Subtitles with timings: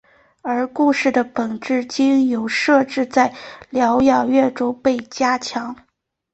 [0.41, 3.31] 而故事的本质经由设置在
[3.69, 5.75] 疗养院中被加强。